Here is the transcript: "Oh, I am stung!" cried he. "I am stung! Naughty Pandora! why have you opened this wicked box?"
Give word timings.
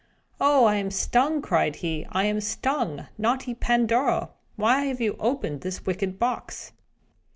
"Oh, 0.39 0.65
I 0.65 0.77
am 0.77 0.89
stung!" 0.89 1.43
cried 1.43 1.75
he. 1.75 2.07
"I 2.11 2.23
am 2.25 2.41
stung! 2.41 3.05
Naughty 3.19 3.53
Pandora! 3.53 4.29
why 4.55 4.85
have 4.85 4.99
you 4.99 5.15
opened 5.19 5.61
this 5.61 5.85
wicked 5.85 6.17
box?" 6.17 6.71